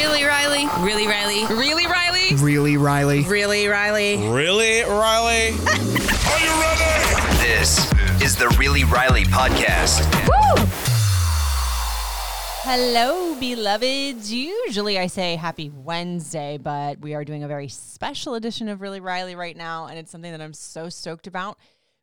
[0.00, 0.66] Really, Riley?
[0.78, 1.44] Really, Riley?
[1.54, 2.34] Really, Riley?
[2.36, 3.22] Really, Riley?
[3.24, 4.16] Really, Riley?
[4.30, 5.48] Really, Riley?
[5.50, 7.36] Are you ready?
[7.36, 10.00] This is the Really Riley podcast.
[12.62, 14.32] Hello, beloveds.
[14.32, 19.00] Usually I say happy Wednesday, but we are doing a very special edition of Really
[19.00, 21.58] Riley right now, and it's something that I'm so stoked about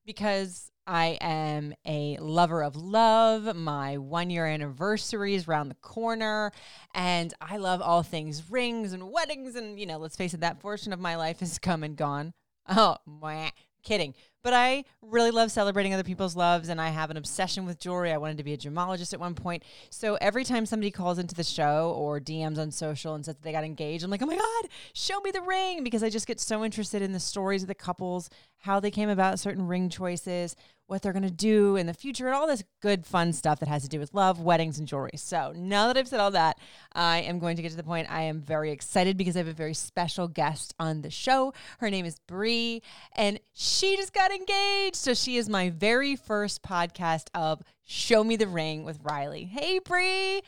[0.06, 3.54] because I am a lover of love.
[3.56, 6.54] My one year anniversary is around the corner,
[6.96, 9.56] and I love all things rings and weddings.
[9.56, 12.34] And, you know, let's face it, that portion of my life has come and gone.
[12.70, 13.52] Oh, mwah,
[13.84, 14.14] kidding.
[14.48, 18.14] But I really love celebrating other people's loves, and I have an obsession with jewelry.
[18.14, 19.62] I wanted to be a gemologist at one point.
[19.90, 23.44] So every time somebody calls into the show or DMs on social and says that
[23.44, 25.84] they got engaged, I'm like, oh my God, show me the ring.
[25.84, 29.10] Because I just get so interested in the stories of the couples, how they came
[29.10, 30.56] about certain ring choices,
[30.88, 33.68] what they're going to do in the future, and all this good, fun stuff that
[33.68, 35.12] has to do with love, weddings, and jewelry.
[35.16, 36.58] So now that I've said all that,
[36.94, 38.10] I am going to get to the point.
[38.10, 41.54] I am very excited because I have a very special guest on the show.
[41.80, 42.82] Her name is Bree,
[43.18, 44.96] and she just got engaged.
[44.96, 49.46] So she is my very first podcast of Show Me the Ring with Riley.
[49.46, 50.42] Hey, Bree.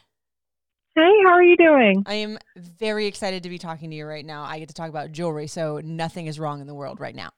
[0.95, 2.03] Hey, how are you doing?
[2.05, 4.43] I am very excited to be talking to you right now.
[4.43, 7.29] I get to talk about jewelry, so nothing is wrong in the world right now.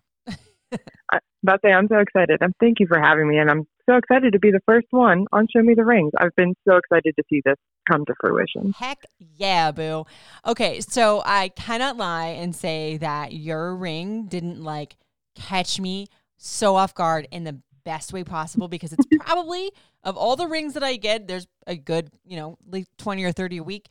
[1.44, 2.38] About say, I'm so excited.
[2.42, 3.38] And thank you for having me.
[3.38, 6.12] And I'm so excited to be the first one on Show Me the Rings.
[6.18, 7.56] I've been so excited to see this
[7.92, 8.74] come to fruition.
[8.78, 10.06] Heck yeah, boo.
[10.46, 14.96] Okay, so I cannot lie and say that your ring didn't like
[15.36, 16.08] catch me
[16.42, 19.72] so off guard in the best way possible because it's probably
[20.04, 23.32] of all the rings that I get, there's a good, you know, like 20 or
[23.32, 23.90] 30 a week.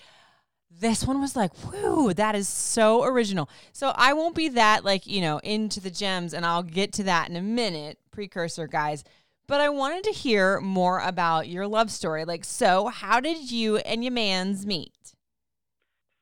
[0.70, 3.48] This one was like, whoo, that is so original.
[3.72, 7.04] So I won't be that like, you know, into the gems and I'll get to
[7.04, 9.04] that in a minute, precursor guys.
[9.46, 12.24] But I wanted to hear more about your love story.
[12.24, 14.92] Like, so how did you and your mans meet?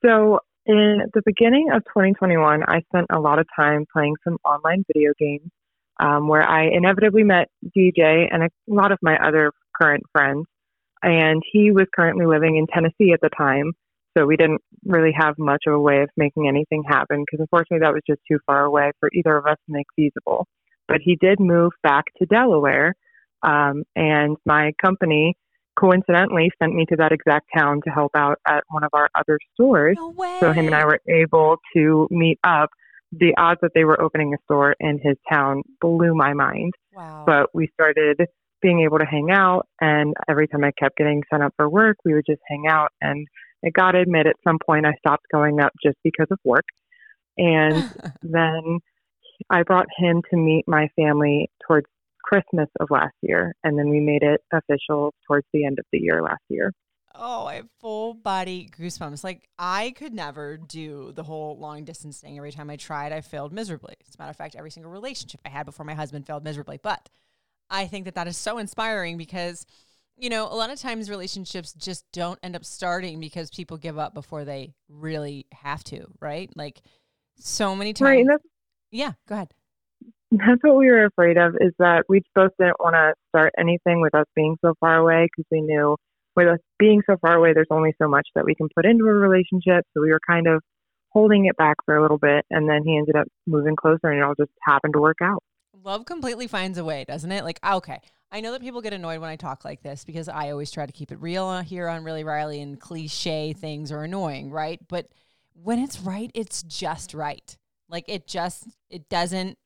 [0.03, 4.85] So, in the beginning of 2021, I spent a lot of time playing some online
[4.87, 5.51] video games
[5.99, 10.47] um, where I inevitably met DJ and a lot of my other current friends.
[11.03, 13.73] And he was currently living in Tennessee at the time.
[14.17, 17.85] So we didn't really have much of a way of making anything happen because unfortunately
[17.85, 20.47] that was just too far away for either of us to make feasible.
[20.89, 22.95] But he did move back to Delaware,
[23.43, 25.37] um, and my company
[25.79, 29.39] coincidentally sent me to that exact town to help out at one of our other
[29.55, 29.97] stores.
[29.99, 30.15] No.
[30.41, 32.71] So him and I were able to meet up.
[33.13, 36.75] The odds that they were opening a store in his town blew my mind.
[36.95, 37.25] Wow.
[37.27, 38.21] But we started
[38.61, 41.97] being able to hang out, and every time I kept getting sent up for work,
[42.05, 42.91] we would just hang out.
[43.01, 43.27] And
[43.65, 46.65] I got to admit, at some point, I stopped going up just because of work.
[47.37, 47.91] And
[48.23, 48.81] then
[49.51, 51.87] I brought him to meet my family towards
[52.23, 55.99] Christmas of last year, and then we made it official towards the end of the
[55.99, 56.73] year last year.
[57.21, 59.25] Oh, I have full body goosebumps.
[59.25, 62.39] Like I could never do the whole long distance thing.
[62.39, 63.97] Every time I tried, I failed miserably.
[64.09, 66.79] As a matter of fact, every single relationship I had before my husband failed miserably.
[66.81, 67.09] But
[67.71, 69.67] I think that that is so inspiring because,
[70.17, 73.99] you know, a lot of times relationships just don't end up starting because people give
[73.99, 76.51] up before they really have to, right?
[76.55, 76.81] Like
[77.37, 78.29] so many times.
[78.29, 78.39] Right,
[78.91, 79.55] yeah, go ahead.
[80.31, 84.01] that's what we were afraid of is that we both didn't want to start anything
[84.01, 85.97] with us being so far away because we knew
[86.39, 89.05] with us being so far away, there's only so much that we can put into
[89.05, 89.85] a relationship.
[89.93, 90.63] So we were kind of
[91.11, 94.19] holding it back for a little bit, and then he ended up moving closer, and
[94.19, 95.43] it all just happened to work out.
[95.83, 97.43] Love completely finds a way, doesn't it?
[97.43, 98.01] Like, okay,
[98.31, 100.87] I know that people get annoyed when I talk like this because I always try
[100.87, 104.79] to keep it real here on Really Riley, and cliche things are annoying, right?
[104.87, 105.09] But
[105.55, 107.57] when it's right, it's just right.
[107.89, 109.59] Like it just it doesn't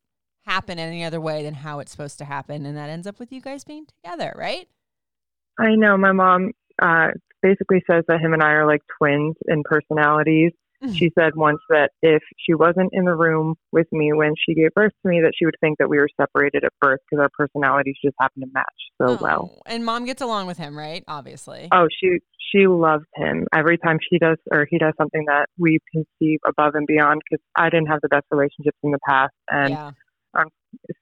[0.46, 3.30] happen any other way than how it's supposed to happen, and that ends up with
[3.30, 4.68] you guys being together, right?
[5.58, 6.52] I know my mom
[6.82, 7.08] uh,
[7.42, 10.52] basically says that him and I are like twins in personalities.
[10.90, 14.74] She said once that if she wasn't in the room with me when she gave
[14.74, 17.30] birth to me, that she would think that we were separated at birth because our
[17.38, 18.66] personalities just happen to match
[19.00, 19.52] so well.
[19.54, 21.04] Oh, And mom gets along with him, right?
[21.06, 21.68] Obviously.
[21.70, 22.18] Oh, she
[22.50, 23.46] she loves him.
[23.54, 27.42] Every time she does or he does something that we conceive above and beyond, because
[27.54, 29.90] I didn't have the best relationships in the past, and yeah.
[30.34, 30.48] um,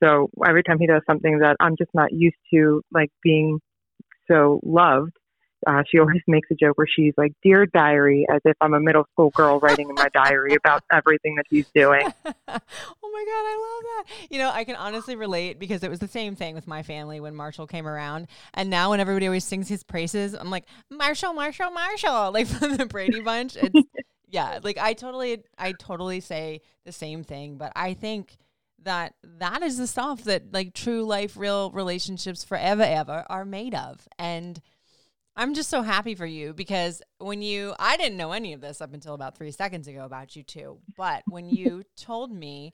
[0.02, 3.60] so every time he does something that I'm just not used to, like being
[4.30, 5.12] so loved,
[5.66, 8.80] Uh, she always makes a joke where she's like, "Dear diary," as if I'm a
[8.80, 12.06] middle school girl writing in my diary about everything that he's doing.
[12.26, 14.30] oh my god, I love that.
[14.30, 17.20] You know, I can honestly relate because it was the same thing with my family
[17.20, 21.34] when Marshall came around, and now when everybody always sings his praises, I'm like Marshall,
[21.34, 23.56] Marshall, Marshall, like from the Brady Bunch.
[23.56, 23.88] It's
[24.28, 28.36] yeah, like I totally, I totally say the same thing, but I think
[28.82, 33.74] that that is the stuff that like true life real relationships forever ever are made
[33.74, 34.60] of and
[35.36, 38.80] i'm just so happy for you because when you i didn't know any of this
[38.80, 42.72] up until about three seconds ago about you too but when you told me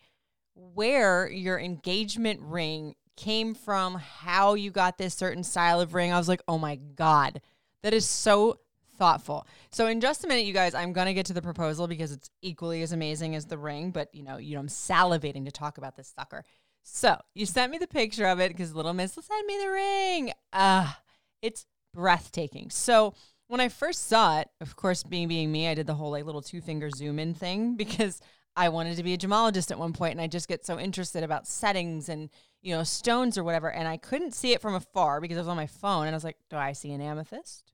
[0.55, 6.19] where your engagement ring came from how you got this certain style of ring i
[6.19, 7.41] was like oh my god
[7.82, 8.58] that is so
[8.97, 9.47] thoughtful.
[9.70, 12.31] So in just a minute, you guys, I'm gonna get to the proposal because it's
[12.43, 13.91] equally as amazing as the ring.
[13.91, 16.44] But you know, you know, I'm salivating to talk about this sucker.
[16.82, 20.32] So you sent me the picture of it because little Miss sent me the ring.
[20.53, 21.00] Ah, uh,
[21.43, 22.70] it's breathtaking.
[22.70, 23.14] So
[23.48, 26.25] when I first saw it, of course, being being me, I did the whole like
[26.25, 28.20] little two finger zoom in thing because
[28.54, 31.25] I wanted to be a gemologist at one point, and I just get so interested
[31.25, 32.31] about settings and
[32.62, 35.48] you know stones or whatever, and I couldn't see it from afar because I was
[35.48, 37.72] on my phone, and I was like, "Do I see an amethyst?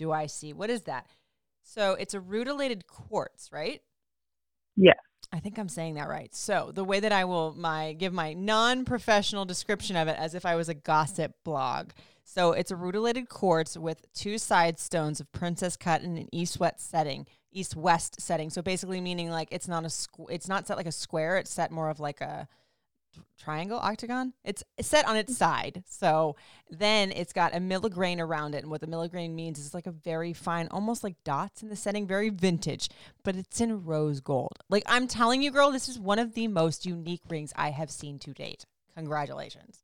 [0.00, 0.54] do I see?
[0.54, 1.06] What is that?
[1.62, 3.82] So it's a rutilated quartz, right?
[4.74, 4.96] Yes.
[5.30, 6.34] I think I'm saying that right.
[6.34, 10.46] So the way that I will my give my non-professional description of it as if
[10.46, 11.90] I was a gossip blog.
[12.32, 16.88] So it's a rutilated quartz with two side stones of princess cut in an east-west
[16.88, 18.50] setting, east-west setting.
[18.50, 21.52] So basically meaning like it's not a squ- it's not set like a square, it's
[21.52, 22.46] set more of like a
[23.36, 24.32] triangle octagon.
[24.44, 25.82] It's set on its side.
[25.88, 26.36] So
[26.70, 29.90] then it's got a milligrain around it and what the milligrain means is like a
[29.90, 32.90] very fine almost like dots in the setting very vintage
[33.24, 34.56] but it's in rose gold.
[34.68, 37.90] Like i'm telling you girl this is one of the most unique rings i have
[37.90, 38.66] seen to date.
[38.94, 39.82] Congratulations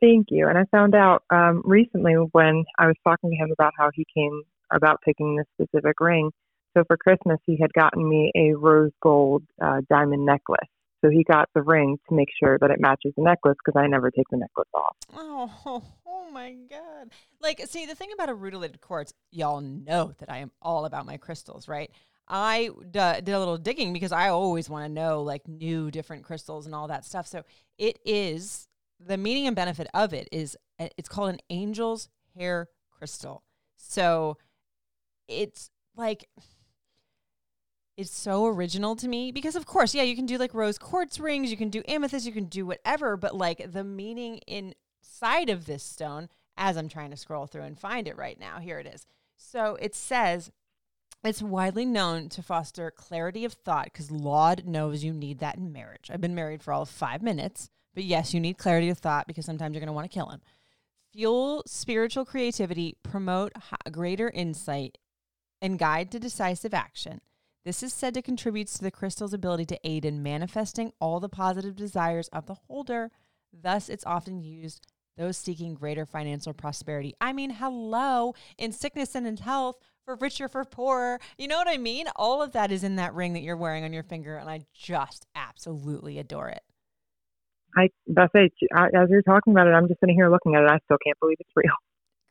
[0.00, 3.72] thank you and i found out um, recently when i was talking to him about
[3.78, 6.30] how he came about picking this specific ring
[6.76, 10.68] so for christmas he had gotten me a rose gold uh, diamond necklace
[11.04, 13.86] so he got the ring to make sure that it matches the necklace because I
[13.86, 14.96] never take the necklace off.
[15.14, 17.10] Oh, oh my God.
[17.40, 21.06] Like, see, the thing about a rutilated quartz, y'all know that I am all about
[21.06, 21.90] my crystals, right?
[22.28, 26.24] I d- did a little digging because I always want to know like new different
[26.24, 27.26] crystals and all that stuff.
[27.26, 27.44] So
[27.78, 28.66] it is
[28.98, 33.42] the meaning and benefit of it is uh, it's called an angel's hair crystal.
[33.76, 34.38] So
[35.28, 36.28] it's like
[37.96, 41.18] it's so original to me because of course yeah you can do like rose quartz
[41.18, 45.64] rings you can do amethyst you can do whatever but like the meaning inside of
[45.64, 48.86] this stone as i'm trying to scroll through and find it right now here it
[48.86, 49.06] is
[49.36, 50.52] so it says
[51.24, 55.72] it's widely known to foster clarity of thought because Laud knows you need that in
[55.72, 56.10] marriage.
[56.12, 59.46] I've been married for all five minutes, but yes, you need clarity of thought because
[59.46, 60.42] sometimes you're going to want to kill him.
[61.14, 63.52] Fuel spiritual creativity, promote
[63.90, 64.98] greater insight,
[65.62, 67.22] and guide to decisive action.
[67.64, 71.30] This is said to contribute to the crystal's ability to aid in manifesting all the
[71.30, 73.10] positive desires of the holder.
[73.50, 77.14] Thus, it's often used those seeking greater financial prosperity.
[77.18, 81.18] I mean, hello, in sickness and in health, for richer, for poorer.
[81.38, 82.08] You know what I mean?
[82.14, 84.66] All of that is in that ring that you're wearing on your finger, and I
[84.74, 86.62] just absolutely adore it.
[87.76, 88.52] I that's it.
[88.76, 90.70] As you're talking about it, I'm just sitting here looking at it.
[90.70, 91.72] I still can't believe it's real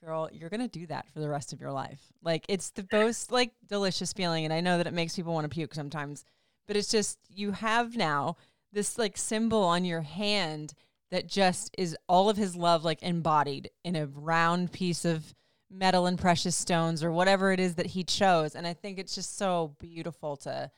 [0.06, 2.00] girl, you're gonna do that for the rest of your life.
[2.22, 5.46] Like it's the most like delicious feeling, and I know that it makes people want
[5.46, 6.24] to puke sometimes,
[6.68, 8.38] but it's just you have now
[8.71, 10.74] this like symbol on your hand
[11.12, 15.33] that just is all of his love like embodied in a round piece of
[15.71, 18.56] metal and precious stones or whatever it is that he chose.
[18.56, 20.71] And I think it's just so beautiful to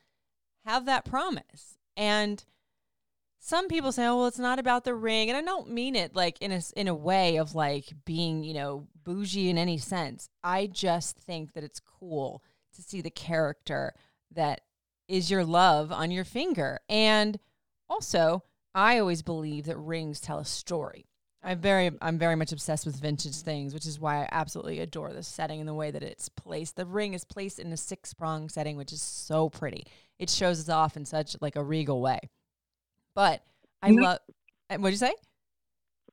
[0.65, 1.77] have that promise.
[1.95, 2.43] And
[3.39, 6.15] some people say, "Oh, well, it's not about the ring," and I don't mean it
[6.15, 10.29] like in a in a way of like being, you know, bougie in any sense.
[10.43, 13.93] I just think that it's cool to see the character
[14.31, 14.61] that
[15.07, 17.39] is your love on your finger, and
[17.89, 18.43] also,
[18.75, 21.05] I always believe that rings tell a story.
[21.43, 25.13] I'm very I'm very much obsessed with vintage things, which is why I absolutely adore
[25.13, 26.75] the setting and the way that it's placed.
[26.75, 29.85] The ring is placed in a six prong setting, which is so pretty.
[30.19, 32.19] It shows us off in such like a regal way.
[33.17, 33.41] But
[33.81, 34.03] I mm-hmm.
[34.03, 34.19] love.
[34.69, 35.15] What'd you say?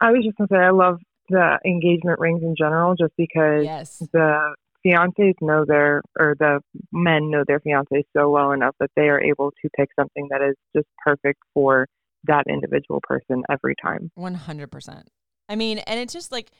[0.00, 0.96] I was just gonna say I love
[1.28, 3.98] the engagement rings in general, just because yes.
[4.14, 4.54] the
[4.86, 6.60] fiancés know their or the
[6.92, 10.40] men know their fiancés so well enough that they are able to pick something that
[10.40, 11.86] is just perfect for
[12.24, 14.10] that individual person every time.
[14.14, 15.10] One hundred percent.
[15.50, 16.52] I mean, and it's just like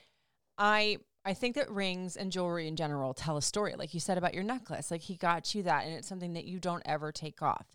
[0.59, 3.73] I I think that rings and jewelry in general tell a story.
[3.75, 6.45] Like you said about your necklace, like he got you that, and it's something that
[6.45, 7.65] you don't ever take off.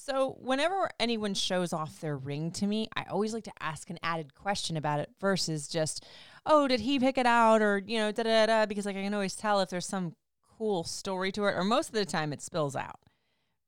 [0.00, 3.98] So, whenever anyone shows off their ring to me, I always like to ask an
[4.00, 6.06] added question about it versus just,
[6.46, 9.02] oh, did he pick it out or, you know, da da da, because like I
[9.02, 10.14] can always tell if there's some
[10.56, 13.00] cool story to it, or most of the time it spills out.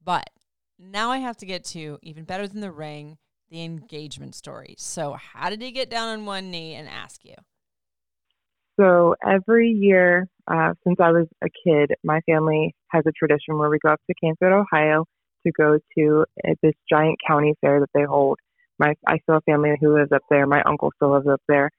[0.03, 0.31] But
[0.79, 3.19] now I have to get to even better than the ring,
[3.51, 4.77] the engagement story.
[4.79, 7.35] So, how did he get down on one knee and ask you?
[8.79, 13.69] So every year uh, since I was a kid, my family has a tradition where
[13.69, 15.05] we go up to Canfield, Ohio,
[15.47, 16.25] to go to
[16.63, 18.39] this giant county fair that they hold.
[18.79, 20.47] My I still have family who lives up there.
[20.47, 21.71] My uncle still lives up there.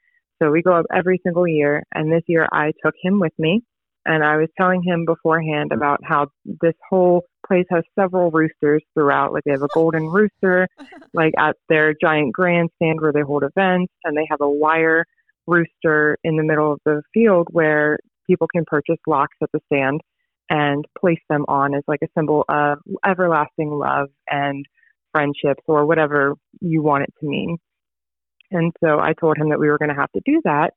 [0.41, 1.83] So we go up every single year.
[1.93, 3.61] And this year I took him with me,
[4.05, 9.33] and I was telling him beforehand about how this whole place has several roosters throughout.
[9.33, 10.67] Like they have a golden rooster,
[11.13, 15.05] like at their giant grandstand where they hold events, and they have a wire
[15.47, 19.99] rooster in the middle of the field where people can purchase locks at the stand
[20.51, 24.65] and place them on as like a symbol of everlasting love and
[25.13, 27.57] friendships or whatever you want it to mean.
[28.51, 30.71] And so I told him that we were going to have to do that.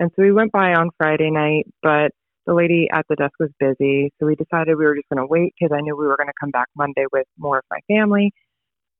[0.00, 2.10] And so we went by on Friday night, but
[2.44, 4.12] the lady at the desk was busy.
[4.18, 6.26] So we decided we were just going to wait because I knew we were going
[6.26, 8.32] to come back Monday with more of my family.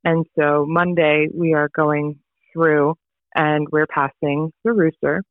[0.04, 2.20] And so Monday we are going
[2.52, 2.94] through
[3.34, 5.24] and we're passing the rooster.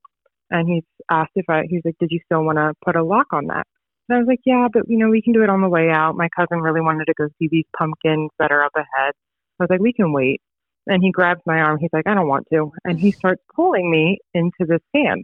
[0.51, 3.27] And he's asked if I, he's like, did you still want to put a lock
[3.31, 3.65] on that?
[4.09, 5.89] And I was like, yeah, but you know, we can do it on the way
[5.89, 6.17] out.
[6.17, 9.13] My cousin really wanted to go see these pumpkins that are up ahead.
[9.59, 10.41] I was like, we can wait.
[10.87, 11.77] And he grabs my arm.
[11.79, 12.71] He's like, I don't want to.
[12.83, 15.23] And he starts pulling me into this stand.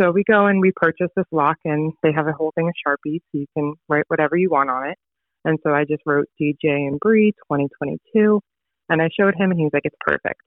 [0.00, 2.74] So we go and we purchase this lock, and they have a whole thing of
[2.84, 4.98] Sharpies, so you can write whatever you want on it.
[5.44, 8.40] And so I just wrote DJ and Bree 2022,
[8.88, 10.40] and I showed him, and he was like, it's perfect.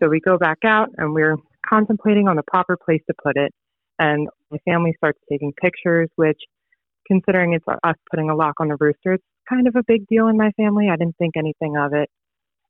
[0.00, 1.36] So we go back out and we're
[1.68, 3.52] contemplating on the proper place to put it.
[3.98, 6.40] And my family starts taking pictures, which,
[7.06, 10.28] considering it's us putting a lock on the rooster, it's kind of a big deal
[10.28, 10.88] in my family.
[10.90, 12.08] I didn't think anything of it.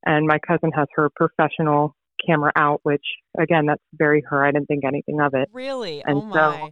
[0.05, 1.95] And my cousin has her professional
[2.27, 3.05] camera out, which,
[3.39, 4.45] again, that's very her.
[4.45, 5.49] I didn't think anything of it.
[5.53, 6.03] Really?
[6.05, 6.35] Oh, and oh my.
[6.35, 6.71] so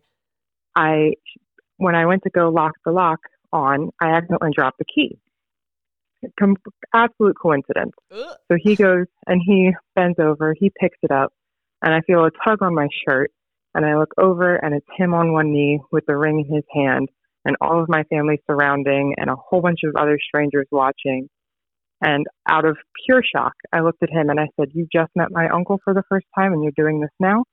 [0.74, 1.12] I,
[1.76, 3.20] when I went to go lock the lock
[3.52, 5.18] on, I accidentally dropped the key.
[6.38, 6.56] Com-
[6.94, 7.92] absolute coincidence.
[8.12, 8.36] Ugh.
[8.50, 11.32] So he goes and he bends over, he picks it up,
[11.82, 13.30] and I feel a tug on my shirt.
[13.72, 16.64] And I look over, and it's him on one knee with the ring in his
[16.74, 17.08] hand,
[17.44, 21.28] and all of my family surrounding, and a whole bunch of other strangers watching.
[22.02, 25.30] And out of pure shock, I looked at him and I said, You just met
[25.30, 27.44] my uncle for the first time, and you're doing this now?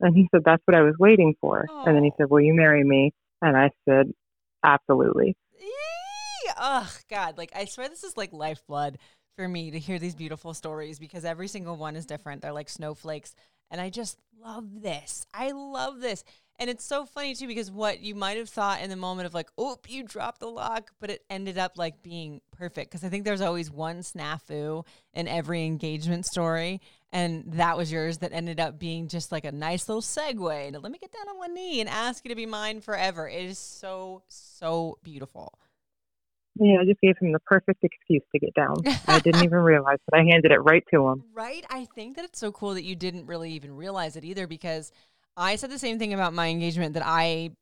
[0.00, 1.66] And he said, That's what I was waiting for.
[1.84, 3.12] And then he said, Will you marry me?
[3.40, 4.12] And I said,
[4.64, 5.36] Absolutely.
[5.60, 6.50] Eee!
[6.56, 8.98] Ugh, God, like I swear this is like lifeblood
[9.36, 12.42] for me to hear these beautiful stories because every single one is different.
[12.42, 13.34] They're like snowflakes.
[13.70, 15.26] And I just love this.
[15.32, 16.24] I love this.
[16.60, 19.34] And it's so funny too because what you might have thought in the moment of
[19.34, 22.90] like, oop, you dropped the lock, but it ended up like being perfect.
[22.90, 24.84] Because I think there's always one snafu
[25.14, 26.80] in every engagement story.
[27.12, 30.66] And that was yours that ended up being just like a nice little segue.
[30.66, 33.28] And let me get down on one knee and ask you to be mine forever.
[33.28, 35.58] It is so, so beautiful.
[36.60, 38.74] Yeah, I just gave him the perfect excuse to get down.
[39.06, 41.22] I didn't even realize that I handed it right to him.
[41.32, 41.64] Right?
[41.70, 44.90] I think that it's so cool that you didn't really even realize it either because
[45.38, 47.52] I said the same thing about my engagement that I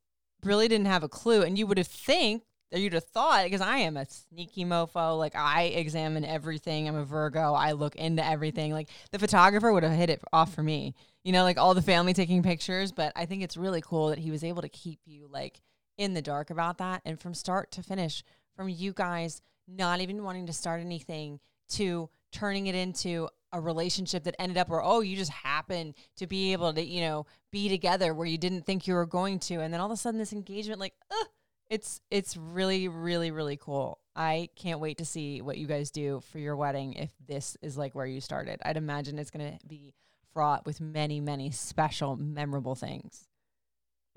[0.42, 1.42] really didn't have a clue.
[1.42, 2.42] And you would have think
[2.72, 5.18] or you'd have thought because I am a sneaky mofo.
[5.18, 6.88] Like I examine everything.
[6.88, 7.52] I'm a Virgo.
[7.52, 8.72] I look into everything.
[8.72, 10.94] Like the photographer would have hit it off for me.
[11.22, 12.92] You know, like all the family taking pictures.
[12.92, 15.60] But I think it's really cool that he was able to keep you like
[15.98, 17.02] in the dark about that.
[17.04, 18.24] And from start to finish,
[18.56, 24.24] from you guys not even wanting to start anything to turning it into a relationship
[24.24, 27.68] that ended up where oh you just happened to be able to you know be
[27.68, 30.18] together where you didn't think you were going to and then all of a sudden
[30.18, 31.24] this engagement like uh,
[31.70, 33.98] it's it's really really really cool.
[34.14, 37.76] I can't wait to see what you guys do for your wedding if this is
[37.76, 38.60] like where you started.
[38.64, 39.92] I'd imagine it's going to be
[40.32, 43.26] fraught with many many special memorable things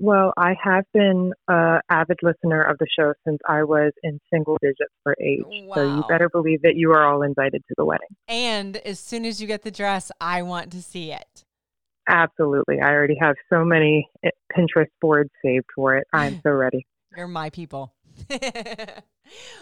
[0.01, 4.57] Well, I have been an avid listener of the show since I was in single
[4.61, 5.43] digits for age.
[5.73, 8.07] So you better believe that you are all invited to the wedding.
[8.27, 11.45] and as soon as you get the dress i want to see it
[12.09, 12.81] Absolutely.
[12.81, 16.07] I already have so many eh, Pinterest boards saved for it.
[16.11, 16.85] I'm so ready.
[17.15, 17.93] You're my people.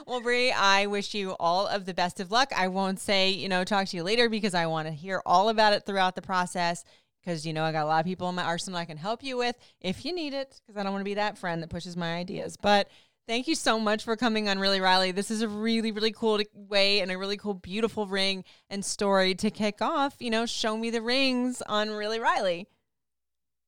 [0.08, 2.52] well, Bree, I wish you all of the best of luck.
[2.56, 5.50] I won't say, you know, talk to you later because I want to hear all
[5.50, 6.86] about it throughout the process.
[7.22, 9.24] Because, you know, I got a lot of people in my arsenal I can help
[9.24, 11.70] you with if you need it, because I don't want to be that friend that
[11.70, 12.58] pushes my ideas.
[12.58, 12.90] But
[13.28, 15.12] thank you so much for coming on Really Riley.
[15.12, 19.36] This is a really, really cool way and a really cool, beautiful ring and story
[19.36, 22.68] to kick off, you know, show me the rings on Really Riley.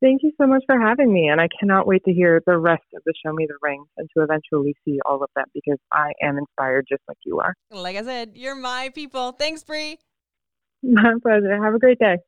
[0.01, 1.27] Thank you so much for having me.
[1.27, 4.07] And I cannot wait to hear the rest of the Show Me the Rings and
[4.15, 7.53] to eventually see all of them because I am inspired just like you are.
[7.69, 9.33] Like I said, you're my people.
[9.33, 9.97] Thanks, Bree.
[10.81, 11.61] My pleasure.
[11.61, 12.19] Have a great day.